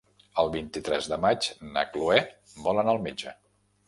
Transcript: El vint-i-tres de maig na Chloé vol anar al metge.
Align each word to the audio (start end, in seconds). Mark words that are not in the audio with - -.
El 0.43 0.47
vint-i-tres 0.53 1.09
de 1.11 1.19
maig 1.25 1.49
na 1.75 1.83
Chloé 1.89 2.23
vol 2.69 2.81
anar 2.85 2.95
al 2.97 3.03
metge. 3.05 3.35